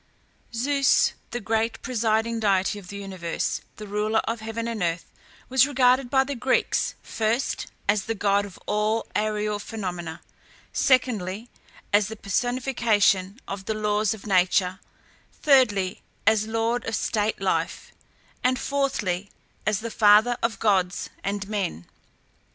Zeus, 0.51 1.13
the 1.29 1.39
great 1.39 1.79
presiding 1.83 2.39
deity 2.39 2.79
of 2.79 2.87
the 2.87 2.95
universe, 2.97 3.61
the 3.75 3.85
ruler 3.87 4.17
of 4.23 4.39
heaven 4.39 4.67
and 4.67 4.81
earth, 4.81 5.05
was 5.47 5.67
regarded 5.67 6.09
by 6.09 6.23
the 6.23 6.33
Greeks, 6.33 6.95
first, 7.03 7.67
as 7.87 8.05
the 8.05 8.15
god 8.15 8.43
of 8.43 8.57
all 8.65 9.05
aërial 9.15 9.61
phenomena; 9.61 10.19
secondly, 10.73 11.49
as 11.93 12.07
the 12.07 12.15
personification 12.15 13.39
of 13.47 13.65
the 13.65 13.75
laws 13.75 14.15
of 14.15 14.25
nature; 14.25 14.79
thirdly, 15.43 16.01
as 16.25 16.47
lord 16.47 16.83
of 16.85 16.95
state 16.95 17.39
life; 17.39 17.91
and 18.43 18.57
fourthly, 18.57 19.29
as 19.67 19.81
the 19.81 19.91
father 19.91 20.35
of 20.41 20.57
gods 20.57 21.11
and 21.23 21.47
men. 21.47 21.85